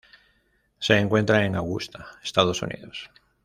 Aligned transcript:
Se 0.79 0.97
encuentra 0.97 1.45
en 1.45 1.55
Augusta, 1.55 2.07
Estados 2.23 2.63
Unidos. 2.63 3.11